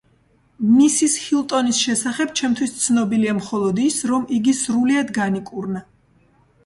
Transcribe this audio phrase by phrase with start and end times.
[0.77, 5.85] მისის ჰილტონის შესახებ ჩემთვის ცნობილია მხოლოდ ის, რომ იგი სრულიად განიკურნა.